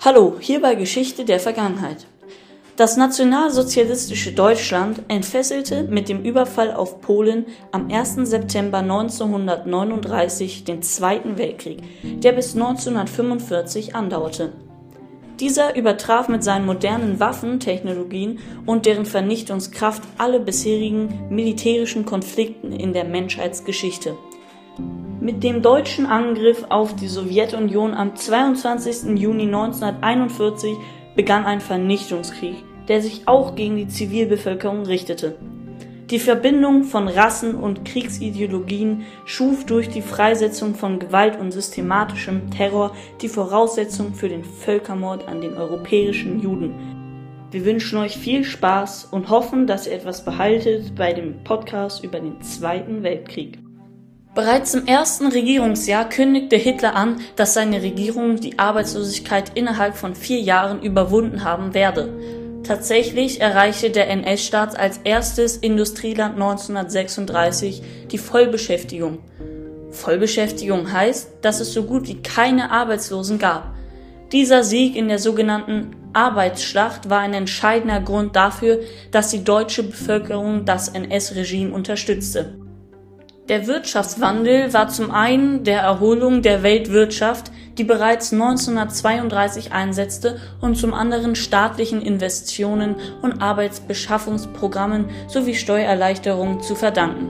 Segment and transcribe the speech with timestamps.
[0.00, 2.06] Hallo, hier bei Geschichte der Vergangenheit.
[2.76, 8.14] Das nationalsozialistische Deutschland entfesselte mit dem Überfall auf Polen am 1.
[8.22, 14.52] September 1939 den Zweiten Weltkrieg, der bis 1945 andauerte.
[15.40, 23.04] Dieser übertraf mit seinen modernen Waffentechnologien und deren Vernichtungskraft alle bisherigen militärischen Konflikten in der
[23.04, 24.16] Menschheitsgeschichte.
[25.20, 29.18] Mit dem deutschen Angriff auf die Sowjetunion am 22.
[29.18, 30.76] Juni 1941
[31.16, 32.54] begann ein Vernichtungskrieg,
[32.86, 35.34] der sich auch gegen die Zivilbevölkerung richtete.
[36.08, 42.94] Die Verbindung von Rassen und Kriegsideologien schuf durch die Freisetzung von Gewalt und systematischem Terror
[43.20, 46.74] die Voraussetzung für den Völkermord an den europäischen Juden.
[47.50, 52.20] Wir wünschen euch viel Spaß und hoffen, dass ihr etwas behaltet bei dem Podcast über
[52.20, 53.58] den Zweiten Weltkrieg.
[54.38, 60.38] Bereits im ersten Regierungsjahr kündigte Hitler an, dass seine Regierung die Arbeitslosigkeit innerhalb von vier
[60.38, 62.60] Jahren überwunden haben werde.
[62.62, 69.18] Tatsächlich erreichte der NS-Staat als erstes Industrieland 1936 die Vollbeschäftigung.
[69.90, 73.74] Vollbeschäftigung heißt, dass es so gut wie keine Arbeitslosen gab.
[74.30, 78.78] Dieser Sieg in der sogenannten Arbeitsschlacht war ein entscheidender Grund dafür,
[79.10, 82.67] dass die deutsche Bevölkerung das NS-Regime unterstützte.
[83.48, 90.92] Der Wirtschaftswandel war zum einen der Erholung der Weltwirtschaft, die bereits 1932 einsetzte, und zum
[90.92, 97.28] anderen staatlichen Investitionen und Arbeitsbeschaffungsprogrammen sowie Steuererleichterungen zu verdanken.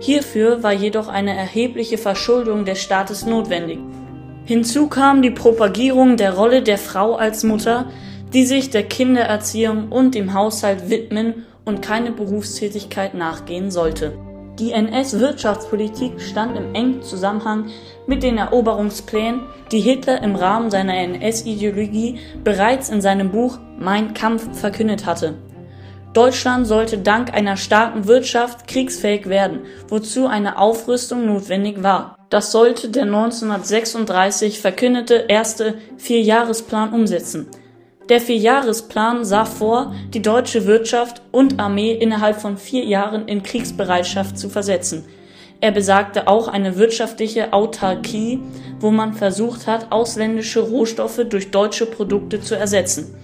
[0.00, 3.78] Hierfür war jedoch eine erhebliche Verschuldung des Staates notwendig.
[4.46, 7.86] Hinzu kam die Propagierung der Rolle der Frau als Mutter,
[8.32, 14.25] die sich der Kindererziehung und dem Haushalt widmen und keine Berufstätigkeit nachgehen sollte
[14.58, 17.66] die NS-Wirtschaftspolitik stand im engen Zusammenhang
[18.06, 24.58] mit den Eroberungsplänen, die Hitler im Rahmen seiner NS-Ideologie bereits in seinem Buch Mein Kampf
[24.58, 25.34] verkündet hatte.
[26.14, 32.16] Deutschland sollte dank einer starken Wirtschaft kriegsfähig werden, wozu eine Aufrüstung notwendig war.
[32.30, 37.48] Das sollte der 1936 verkündete erste Vierjahresplan umsetzen.
[38.08, 44.38] Der Vierjahresplan sah vor, die deutsche Wirtschaft und Armee innerhalb von vier Jahren in Kriegsbereitschaft
[44.38, 45.04] zu versetzen.
[45.60, 48.40] Er besagte auch eine wirtschaftliche Autarkie,
[48.78, 53.14] wo man versucht hat, ausländische Rohstoffe durch deutsche Produkte zu ersetzen.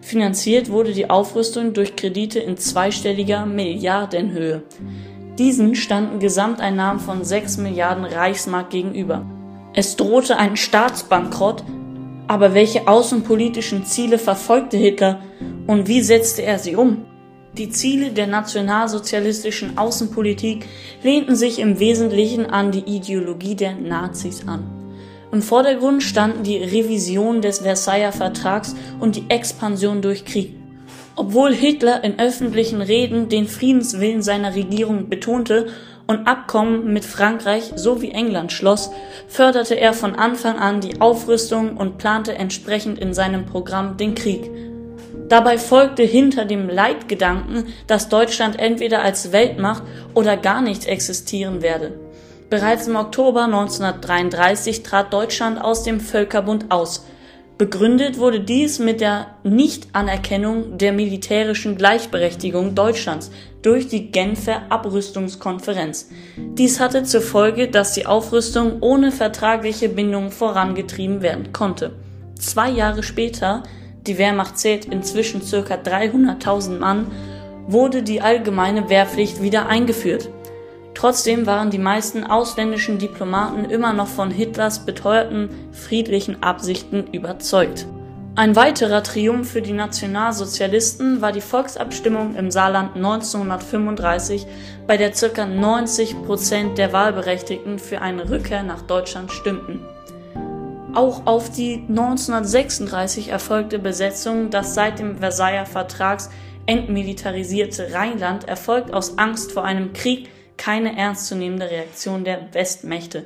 [0.00, 4.62] Finanziert wurde die Aufrüstung durch Kredite in zweistelliger Milliardenhöhe.
[5.38, 9.26] Diesen standen Gesamteinnahmen von 6 Milliarden Reichsmark gegenüber.
[9.74, 11.62] Es drohte ein Staatsbankrott,
[12.30, 15.20] aber welche außenpolitischen Ziele verfolgte Hitler
[15.66, 17.04] und wie setzte er sie um?
[17.58, 20.64] Die Ziele der nationalsozialistischen Außenpolitik
[21.02, 24.62] lehnten sich im Wesentlichen an die Ideologie der Nazis an.
[25.32, 30.54] Im Vordergrund standen die Revision des Versailler Vertrags und die Expansion durch Krieg.
[31.16, 35.66] Obwohl Hitler in öffentlichen Reden den Friedenswillen seiner Regierung betonte
[36.10, 38.90] und Abkommen mit Frankreich sowie England schloss,
[39.28, 44.50] förderte er von Anfang an die Aufrüstung und plante entsprechend in seinem Programm den Krieg.
[45.28, 51.92] Dabei folgte hinter dem Leitgedanken, dass Deutschland entweder als Weltmacht oder gar nicht existieren werde.
[52.50, 57.04] Bereits im Oktober 1933 trat Deutschland aus dem Völkerbund aus,
[57.60, 63.30] Begründet wurde dies mit der Nichtanerkennung der militärischen Gleichberechtigung Deutschlands
[63.62, 66.08] durch die Genfer Abrüstungskonferenz.
[66.36, 71.92] Dies hatte zur Folge, dass die Aufrüstung ohne vertragliche Bindung vorangetrieben werden konnte.
[72.38, 73.62] Zwei Jahre später,
[74.06, 75.74] die Wehrmacht zählt inzwischen ca.
[75.74, 77.06] 300.000 Mann,
[77.66, 80.30] wurde die allgemeine Wehrpflicht wieder eingeführt.
[80.94, 87.86] Trotzdem waren die meisten ausländischen Diplomaten immer noch von Hitlers beteuerten friedlichen Absichten überzeugt.
[88.36, 94.46] Ein weiterer Triumph für die Nationalsozialisten war die Volksabstimmung im Saarland 1935,
[94.86, 95.44] bei der ca.
[95.44, 99.84] 90 Prozent der Wahlberechtigten für eine Rückkehr nach Deutschland stimmten.
[100.94, 106.30] Auch auf die 1936 erfolgte Besetzung des seit dem Versailler Vertrags
[106.66, 113.24] entmilitarisierte Rheinland erfolgt aus Angst vor einem Krieg keine ernstzunehmende Reaktion der Westmächte.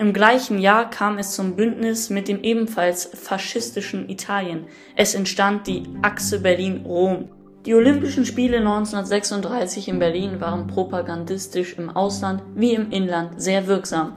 [0.00, 4.64] Im gleichen Jahr kam es zum Bündnis mit dem ebenfalls faschistischen Italien.
[4.96, 7.28] Es entstand die Achse Berlin-Rom.
[7.66, 14.12] Die Olympischen Spiele 1936 in Berlin waren propagandistisch im Ausland wie im Inland sehr wirksam.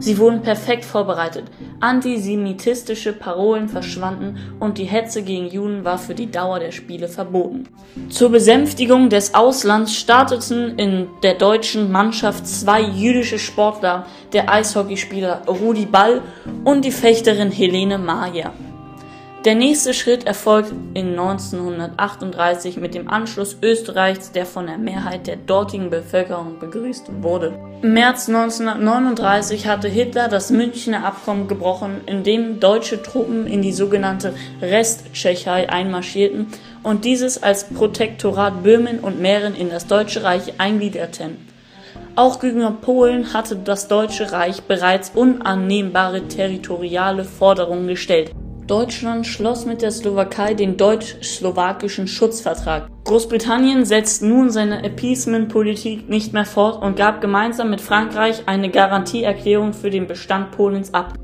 [0.00, 1.44] Sie wurden perfekt vorbereitet,
[1.78, 7.68] antisemitistische Parolen verschwanden und die Hetze gegen Juden war für die Dauer der Spiele verboten.
[8.08, 15.86] Zur Besänftigung des Auslands starteten in der deutschen Mannschaft zwei jüdische Sportler, der Eishockeyspieler Rudi
[15.86, 16.22] Ball
[16.64, 18.52] und die Fechterin Helene Mayer.
[19.46, 25.36] Der nächste Schritt erfolgt in 1938 mit dem Anschluss Österreichs, der von der Mehrheit der
[25.36, 27.54] dortigen Bevölkerung begrüßt wurde.
[27.80, 33.72] Im März 1939 hatte Hitler das Münchner Abkommen gebrochen, in dem deutsche Truppen in die
[33.72, 36.48] sogenannte Resttschechei einmarschierten
[36.82, 41.48] und dieses als Protektorat Böhmen und Mähren in das Deutsche Reich eingliederten.
[42.14, 48.32] Auch gegenüber Polen hatte das Deutsche Reich bereits unannehmbare territoriale Forderungen gestellt.
[48.70, 52.88] Deutschland schloss mit der Slowakei den deutsch-slowakischen Schutzvertrag.
[53.02, 59.72] Großbritannien setzt nun seine Appeasement-Politik nicht mehr fort und gab gemeinsam mit Frankreich eine Garantieerklärung
[59.72, 61.14] für den Bestand Polens ab.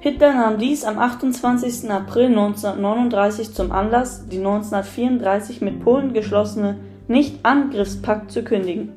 [0.00, 1.90] Hitler nahm dies am 28.
[1.90, 6.78] April 1939 zum Anlass, die 1934 mit Polen geschlossene
[7.08, 8.92] Nicht-Angriffspakt zu kündigen.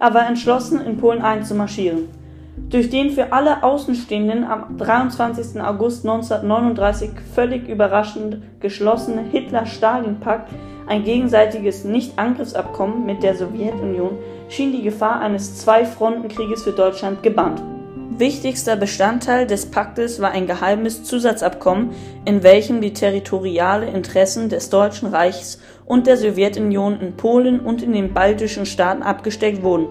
[0.00, 2.08] Er war entschlossen, in Polen einzumarschieren.
[2.56, 5.60] Durch den für alle Außenstehenden am 23.
[5.60, 10.50] August 1939 völlig überraschend geschlossene Hitler-Stalin-Pakt,
[10.88, 14.18] ein gegenseitiges Nicht-Angriffsabkommen mit der Sowjetunion,
[14.48, 17.62] schien die Gefahr eines Zwei-Fronten-Krieges für Deutschland gebannt.
[18.18, 21.90] Wichtigster Bestandteil des Paktes war ein geheimes Zusatzabkommen,
[22.24, 27.92] in welchem die territoriale Interessen des Deutschen Reichs und der Sowjetunion in Polen und in
[27.92, 29.88] den baltischen Staaten abgesteckt wurden.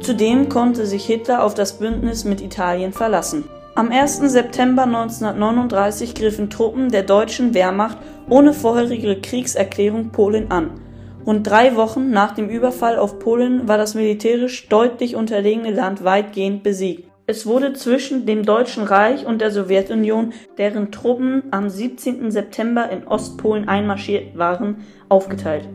[0.00, 3.44] Zudem konnte sich Hitler auf das Bündnis mit Italien verlassen.
[3.74, 4.18] Am 1.
[4.18, 7.98] September 1939 griffen Truppen der deutschen Wehrmacht
[8.28, 10.80] ohne vorherige Kriegserklärung Polen an.
[11.26, 16.62] Rund drei Wochen nach dem Überfall auf Polen war das militärisch deutlich unterlegene Land weitgehend
[16.62, 17.10] besiegt.
[17.28, 22.30] Es wurde zwischen dem Deutschen Reich und der Sowjetunion, deren Truppen am 17.
[22.30, 25.68] September in Ostpolen einmarschiert waren, aufgeteilt.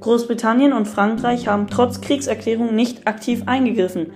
[0.00, 4.12] Großbritannien und Frankreich haben trotz Kriegserklärung nicht aktiv eingegriffen.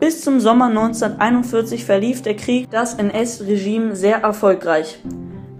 [0.00, 4.98] Bis zum Sommer 1941 verlief der Krieg das NS-Regime sehr erfolgreich.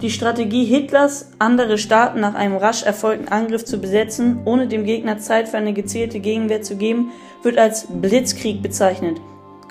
[0.00, 5.18] Die Strategie Hitlers, andere Staaten nach einem rasch erfolgten Angriff zu besetzen, ohne dem Gegner
[5.18, 7.12] Zeit für eine gezielte Gegenwehr zu geben,
[7.44, 9.20] wird als Blitzkrieg bezeichnet.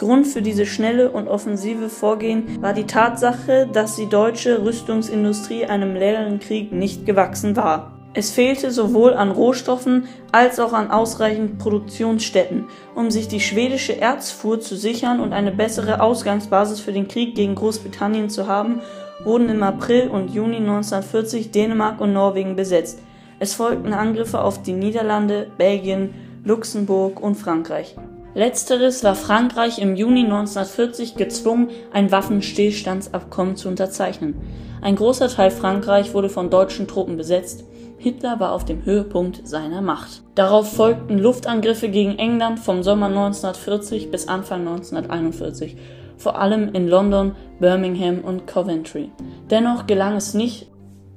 [0.01, 5.93] Grund für dieses schnelle und offensive Vorgehen war die Tatsache, dass die deutsche Rüstungsindustrie einem
[5.93, 7.91] längeren Krieg nicht gewachsen war.
[8.15, 12.65] Es fehlte sowohl an Rohstoffen als auch an ausreichend Produktionsstätten,
[12.95, 17.53] um sich die schwedische Erzfuhr zu sichern und eine bessere Ausgangsbasis für den Krieg gegen
[17.53, 18.81] Großbritannien zu haben,
[19.23, 22.97] wurden im April und Juni 1940 Dänemark und Norwegen besetzt.
[23.37, 27.95] Es folgten Angriffe auf die Niederlande, Belgien, Luxemburg und Frankreich.
[28.33, 34.35] Letzteres war Frankreich im Juni 1940 gezwungen, ein Waffenstillstandsabkommen zu unterzeichnen.
[34.81, 37.65] Ein großer Teil Frankreich wurde von deutschen Truppen besetzt.
[37.97, 40.23] Hitler war auf dem Höhepunkt seiner Macht.
[40.33, 45.75] Darauf folgten Luftangriffe gegen England vom Sommer 1940 bis Anfang 1941,
[46.17, 49.11] vor allem in London, Birmingham und Coventry.
[49.49, 50.67] Dennoch gelang es nicht,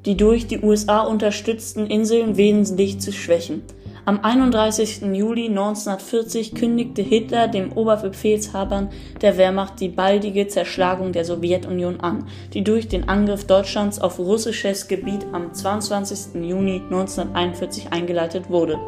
[0.04, 3.62] die durch die USA unterstützten Inseln wesentlich zu schwächen.
[4.06, 5.00] Am 31.
[5.14, 8.90] Juli 1940 kündigte Hitler dem Oberbefehlshabern
[9.22, 14.88] der Wehrmacht die baldige Zerschlagung der Sowjetunion an, die durch den Angriff Deutschlands auf russisches
[14.88, 16.34] Gebiet am 22.
[16.34, 18.78] Juni 1941 eingeleitet wurde.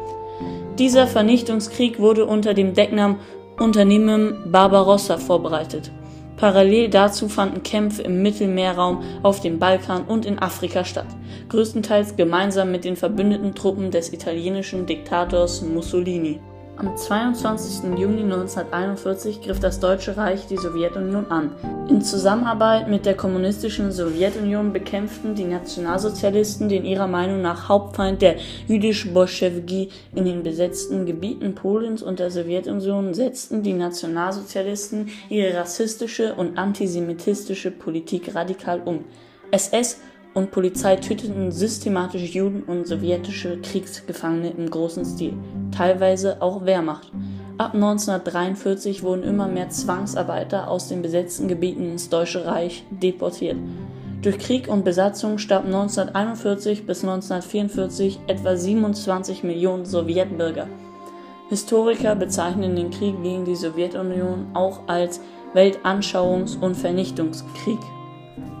[0.77, 3.17] Dieser Vernichtungskrieg wurde unter dem Decknamen
[3.57, 5.89] Unternehmen Barbarossa vorbereitet
[6.37, 11.07] Parallel dazu fanden Kämpfe im Mittelmeerraum, auf dem Balkan und in Afrika statt,
[11.49, 16.39] größtenteils gemeinsam mit den verbündeten Truppen des italienischen Diktators Mussolini
[16.77, 17.97] am 22.
[17.97, 21.51] Juni 1941 griff das Deutsche Reich die Sowjetunion an.
[21.89, 28.35] In Zusammenarbeit mit der kommunistischen Sowjetunion bekämpften die Nationalsozialisten den ihrer Meinung nach Hauptfeind der
[28.67, 36.57] jüdisch-Bolschewiki in den besetzten Gebieten Polens und der Sowjetunion setzten die Nationalsozialisten ihre rassistische und
[36.57, 39.03] antisemitistische Politik radikal um.
[39.49, 39.99] SS
[40.37, 45.33] und Polizei töteten systematisch Juden und sowjetische Kriegsgefangene im großen Stil,
[45.75, 47.11] teilweise auch Wehrmacht.
[47.57, 53.57] Ab 1943 wurden immer mehr Zwangsarbeiter aus den besetzten Gebieten ins Deutsche Reich deportiert.
[54.21, 60.67] Durch Krieg und Besatzung starben 1941 bis 1944 etwa 27 Millionen Sowjetbürger.
[61.49, 65.19] Historiker bezeichnen den Krieg gegen die Sowjetunion auch als
[65.55, 67.79] Weltanschauungs- und Vernichtungskrieg.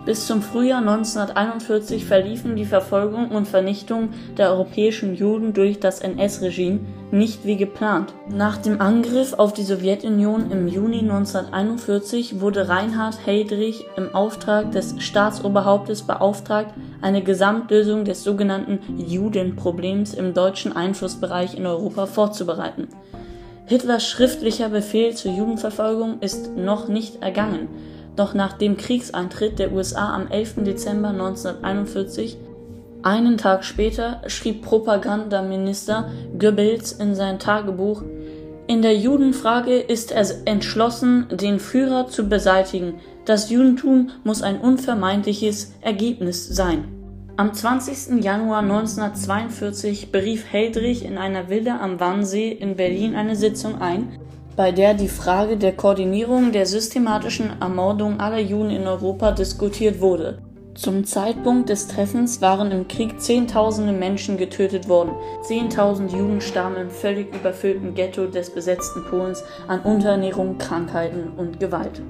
[0.07, 6.79] Bis zum Frühjahr 1941 verliefen die Verfolgung und Vernichtung der europäischen Juden durch das NS-Regime
[7.11, 8.13] nicht wie geplant.
[8.29, 14.95] Nach dem Angriff auf die Sowjetunion im Juni 1941 wurde Reinhard Heydrich im Auftrag des
[14.97, 22.87] Staatsoberhauptes beauftragt, eine Gesamtlösung des sogenannten Judenproblems im deutschen Einflussbereich in Europa vorzubereiten.
[23.65, 27.67] Hitlers schriftlicher Befehl zur Judenverfolgung ist noch nicht ergangen
[28.17, 30.63] doch nach dem Kriegseintritt der USA am 11.
[30.65, 32.37] Dezember 1941
[33.03, 38.03] Einen Tag später schrieb Propagandaminister Goebbels in sein Tagebuch,
[38.69, 42.95] in der Judenfrage ist er entschlossen, den Führer zu beseitigen.
[43.23, 46.83] Das Judentum muss ein unvermeidliches Ergebnis sein.
[47.37, 48.21] Am 20.
[48.21, 54.19] Januar 1942 berief Heydrich in einer Villa am Wannsee in Berlin eine Sitzung ein,
[54.57, 60.39] bei der die Frage der Koordinierung der systematischen Ermordung aller Juden in Europa diskutiert wurde.
[60.73, 65.11] Zum Zeitpunkt des Treffens waren im Krieg Zehntausende Menschen getötet worden.
[65.43, 72.01] Zehntausend Juden starben im völlig überfüllten Ghetto des besetzten Polens an Unterernährung, Krankheiten und Gewalt.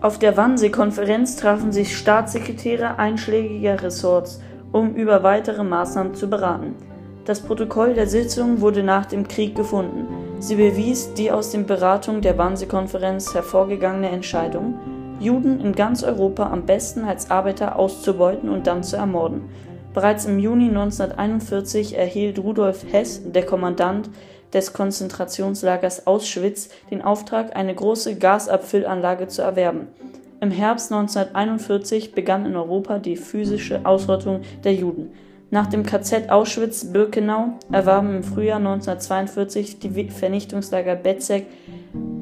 [0.00, 6.76] Auf der Wannsee-Konferenz trafen sich Staatssekretäre einschlägiger Ressorts, um über weitere Maßnahmen zu beraten.
[7.24, 10.06] Das Protokoll der Sitzung wurde nach dem Krieg gefunden.
[10.38, 14.74] Sie bewies die aus den Beratungen der Wannsee-Konferenz hervorgegangene Entscheidung,
[15.18, 19.48] Juden in ganz Europa am besten als Arbeiter auszubeuten und dann zu ermorden.
[19.94, 24.10] Bereits im Juni 1941 erhielt Rudolf Hess, der Kommandant
[24.52, 29.88] des Konzentrationslagers Auschwitz, den Auftrag, eine große Gasabfüllanlage zu erwerben.
[30.42, 35.12] Im Herbst 1941 begann in Europa die physische Ausrottung der Juden.
[35.56, 41.46] Nach dem KZ Auschwitz-Birkenau erwarben im Frühjahr 1942 die Vernichtungslager Betzek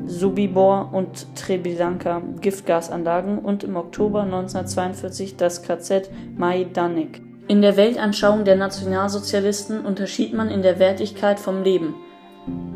[0.07, 7.23] Sobibor und Treblinka Giftgasanlagen und im Oktober 1942 das KZ Majdanek.
[7.49, 11.97] In der Weltanschauung der Nationalsozialisten unterschied man in der Wertigkeit vom Leben.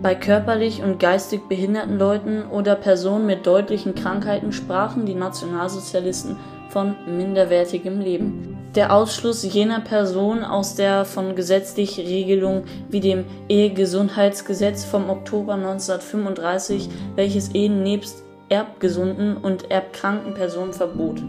[0.03, 6.37] Bei körperlich und geistig behinderten Leuten oder Personen mit deutlichen Krankheiten sprachen die Nationalsozialisten
[6.69, 14.85] von minderwertigem Leben der Ausschluss jener Person aus der von gesetzlichen Regelungen wie dem Ehegesundheitsgesetz
[14.85, 21.23] vom Oktober 1935, welches Ehen nebst erbgesunden und erbkranken Personen verbot.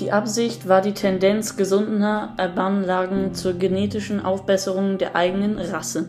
[0.00, 6.08] Die Absicht war die Tendenz gesundener Erbanlagen zur genetischen Aufbesserung der eigenen Rasse.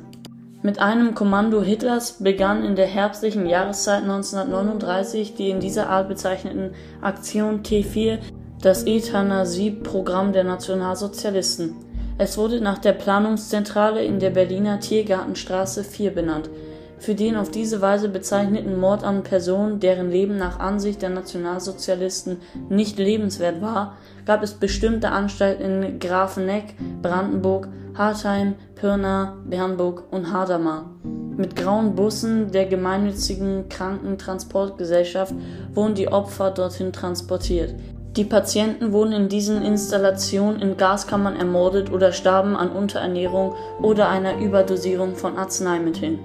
[0.63, 6.71] Mit einem Kommando Hitlers begann in der herbstlichen Jahreszeit 1939 die in dieser Art bezeichneten
[7.01, 8.17] Aktion T4
[8.65, 11.75] das Euthanasie-Programm der Nationalsozialisten.
[12.17, 16.49] Es wurde nach der Planungszentrale in der Berliner Tiergartenstraße 4 benannt.
[16.97, 22.37] Für den auf diese Weise bezeichneten Mord an Personen, deren Leben nach Ansicht der Nationalsozialisten
[22.67, 30.89] nicht lebenswert war, gab es bestimmte Anstalten in Grafeneck, Brandenburg, Hartheim, Pirna, Bernburg und Hadamar.
[31.37, 35.35] Mit grauen Bussen der gemeinnützigen Krankentransportgesellschaft
[35.75, 37.75] wurden die Opfer dorthin transportiert.
[38.15, 44.39] Die Patienten wurden in diesen Installationen in Gaskammern ermordet oder starben an Unterernährung oder einer
[44.39, 46.19] Überdosierung von Arzneimitteln.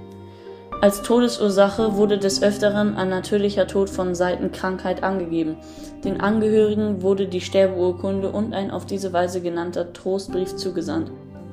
[0.81, 5.57] Als Todesursache wurde des Öfteren ein natürlicher Tod von Seitenkrankheit angegeben.
[6.05, 11.11] Den Angehörigen wurde die Sterbeurkunde und ein auf diese Weise genannter Trostbrief zugesandt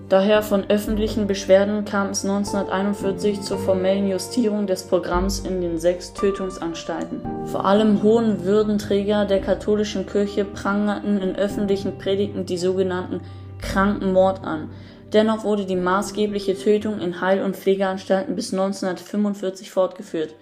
[0.09, 6.13] Daher von öffentlichen Beschwerden kam es 1941 zur formellen Justierung des Programms in den sechs
[6.13, 7.21] Tötungsanstalten.
[7.47, 13.19] Vor allem hohen Würdenträger der katholischen Kirche prangerten in öffentlichen Predigten die sogenannten
[13.61, 14.69] Krankenmord an.
[15.11, 20.35] Dennoch wurde die maßgebliche Tötung in Heil- und Pflegeanstalten bis 1945 fortgeführt.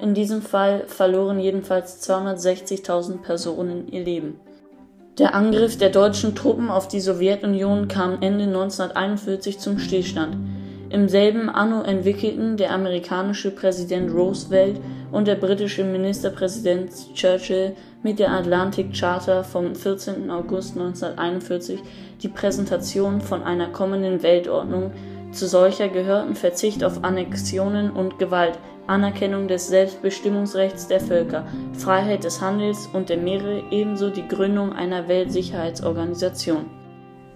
[0.00, 4.40] In diesem Fall verloren jedenfalls 260.000 Personen ihr Leben
[5.18, 10.36] der Angriff der deutschen Truppen auf die Sowjetunion kam Ende 1941 zum Stillstand.
[10.88, 18.30] Im selben Anno entwickelten der amerikanische Präsident Roosevelt und der britische Ministerpräsident Churchill mit der
[18.30, 20.30] Atlantic Charter vom 14.
[20.30, 21.80] August 1941
[22.22, 24.92] die Präsentation von einer kommenden Weltordnung,
[25.32, 32.40] zu solcher gehörten Verzicht auf Annexionen und Gewalt, Anerkennung des Selbstbestimmungsrechts der Völker, Freiheit des
[32.40, 36.66] Handels und der Meere ebenso die Gründung einer Weltsicherheitsorganisation.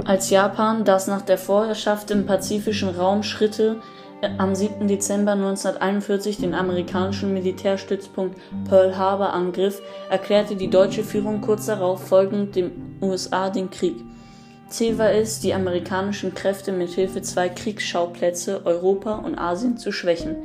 [0.04, 3.80] Als Japan, das nach der Vorherrschaft im pazifischen Raum Schritte
[4.20, 4.86] äh, am 7.
[4.86, 8.38] Dezember 1941 den amerikanischen Militärstützpunkt
[8.68, 13.96] Pearl Harbor angriff, erklärte die deutsche Führung kurz darauf folgend den USA den Krieg.
[14.68, 20.36] Ziel war es, die amerikanischen Kräfte mit Hilfe zwei Kriegsschauplätze Europa und Asien zu schwächen.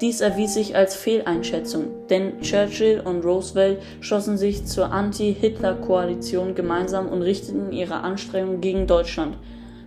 [0.00, 7.20] Dies erwies sich als Fehleinschätzung, denn Churchill und Roosevelt schossen sich zur Anti-Hitler-Koalition gemeinsam und
[7.20, 9.36] richteten ihre Anstrengungen gegen Deutschland.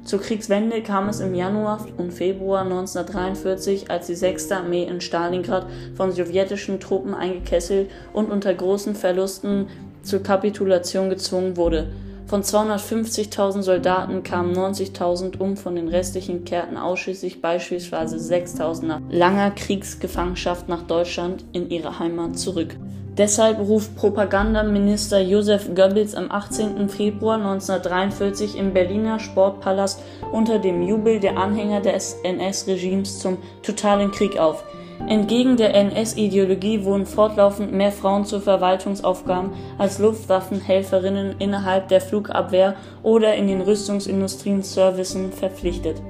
[0.04, 4.52] Zur Kriegswende kam es im Januar und Februar 1943, als die 6.
[4.52, 9.68] Armee in Stalingrad von sowjetischen Truppen eingekesselt und unter großen Verlusten
[10.04, 11.88] zur Kapitulation gezwungen wurde.
[12.32, 19.52] Von 250.000 Soldaten kamen 90.000 um, von den restlichen kehrten ausschließlich beispielsweise 6.000 nach langer
[19.52, 22.78] Kriegsgefangenschaft nach Deutschland in ihre Heimat zurück.
[23.18, 26.88] Deshalb ruft Propagandaminister Josef Goebbels am 18.
[26.88, 30.00] Februar 1943 im Berliner Sportpalast
[30.32, 34.64] unter dem Jubel der Anhänger des NS-Regimes zum totalen Krieg auf.
[35.08, 43.36] Entgegen der NS-Ideologie wurden fortlaufend mehr Frauen zu Verwaltungsaufgaben als Luftwaffenhelferinnen innerhalb der Flugabwehr oder
[43.36, 46.02] in den Rüstungsindustrien-Servicen verpflichtet.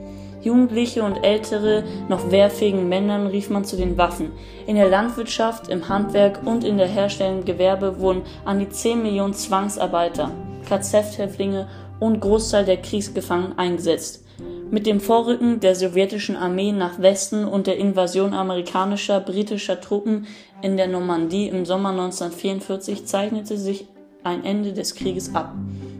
[0.41, 4.31] Jugendliche und ältere, noch wehrfähigen Männern rief man zu den Waffen.
[4.65, 9.33] In der Landwirtschaft, im Handwerk und in der herstellenden Gewerbe wurden an die 10 Millionen
[9.33, 10.31] Zwangsarbeiter,
[10.67, 11.67] KZ-Häftlinge
[12.00, 14.25] und Großteil der Kriegsgefangenen eingesetzt.
[14.71, 20.27] Mit dem Vorrücken der sowjetischen Armee nach Westen und der Invasion amerikanischer, britischer Truppen
[20.61, 23.85] in der Normandie im Sommer 1944 zeichnete sich
[24.23, 25.53] ein Ende des Krieges ab.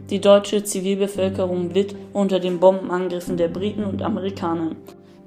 [0.08, 4.70] Die deutsche Zivilbevölkerung litt unter den Bombenangriffen der Briten und Amerikaner.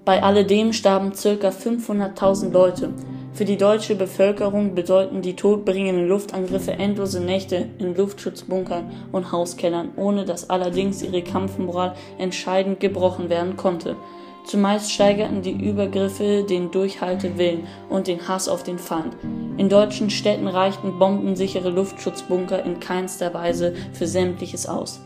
[0.06, 1.50] Bei alledem starben ca.
[1.50, 2.94] 500.000 Leute.
[3.36, 10.24] Für die deutsche Bevölkerung bedeuten die todbringenden Luftangriffe endlose Nächte in Luftschutzbunkern und Hauskellern, ohne
[10.24, 13.98] dass allerdings ihre Kampfmoral entscheidend gebrochen werden konnte.
[14.46, 19.18] Zumeist steigerten die Übergriffe den Durchhaltewillen und den Hass auf den Feind.
[19.58, 25.02] In deutschen Städten reichten bombensichere Luftschutzbunker in keinster Weise für sämtliches aus.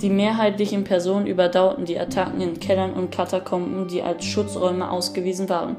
[0.00, 5.76] Die mehrheitlichen Personen überdauerten die Attacken in Kellern und Katakomben, die als Schutzräume ausgewiesen waren.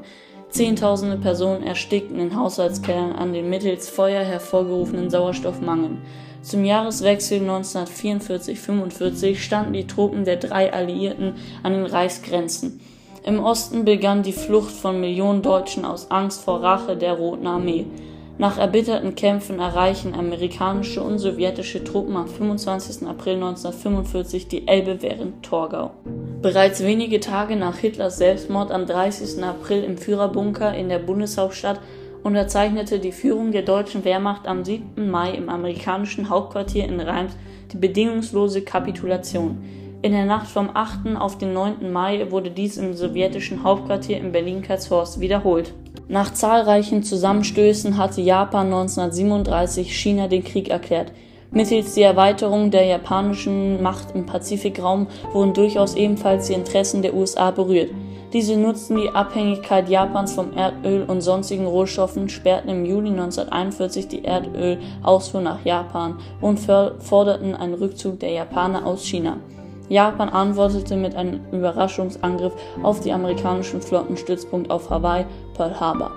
[0.52, 5.92] Zehntausende Personen erstickten in Haushaltskellern an den mittels Feuer hervorgerufenen Sauerstoffmangel.
[6.42, 12.80] Zum Jahreswechsel 1944-45 standen die Truppen der drei Alliierten an den Reichsgrenzen.
[13.24, 17.86] Im Osten begann die Flucht von Millionen Deutschen aus Angst vor Rache der Roten Armee.
[18.36, 23.08] Nach erbitterten Kämpfen erreichen amerikanische und sowjetische Truppen am 25.
[23.08, 25.92] April 1945 die Elbe während Torgau.
[26.42, 29.44] Bereits wenige Tage nach Hitlers Selbstmord am 30.
[29.44, 31.78] April im Führerbunker in der Bundeshauptstadt
[32.24, 35.08] unterzeichnete die Führung der deutschen Wehrmacht am 7.
[35.08, 37.36] Mai im amerikanischen Hauptquartier in Reims
[37.72, 39.62] die bedingungslose Kapitulation.
[40.02, 41.16] In der Nacht vom 8.
[41.16, 41.92] auf den 9.
[41.92, 45.72] Mai wurde dies im sowjetischen Hauptquartier in Berlin-Karlshorst wiederholt.
[46.08, 51.12] Nach zahlreichen Zusammenstößen hatte Japan 1937 China den Krieg erklärt.
[51.54, 57.50] Mittels der Erweiterung der japanischen Macht im Pazifikraum wurden durchaus ebenfalls die Interessen der USA
[57.50, 57.90] berührt.
[58.32, 64.24] Diese nutzten die Abhängigkeit Japans vom Erdöl und sonstigen Rohstoffen, sperrten im Juli 1941 die
[64.24, 69.36] Erdölausfuhr nach Japan und forderten einen Rückzug der Japaner aus China.
[69.90, 76.12] Japan antwortete mit einem Überraschungsangriff auf die amerikanischen Flottenstützpunkt auf Hawaii, Pearl Harbor.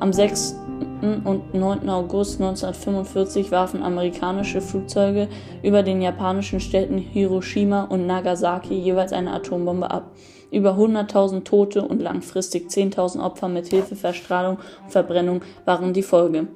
[0.00, 0.56] Am 6.
[1.02, 1.88] und 9.
[1.88, 5.28] August 1945 warfen amerikanische Flugzeuge
[5.62, 10.12] über den japanischen Städten Hiroshima und Nagasaki jeweils eine Atombombe ab.
[10.50, 16.48] Über 100.000 Tote und langfristig 10.000 Opfer mit Hilfeverstrahlung und Verbrennung waren die Folge.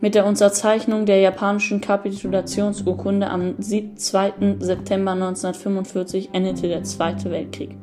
[0.00, 4.56] Mit der Unterzeichnung der japanischen Kapitulationsurkunde am 2.
[4.58, 7.76] September 1945 endete der Zweite Weltkrieg.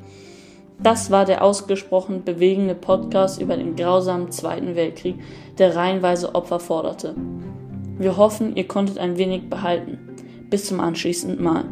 [0.84, 5.16] Das war der ausgesprochen bewegende Podcast über den grausamen Zweiten Weltkrieg,
[5.60, 7.16] der reihenweise Opfer forderte.
[8.00, 10.00] Wir hoffen, ihr konntet ein wenig behalten.
[10.50, 11.66] Bis zum anschließenden Mal.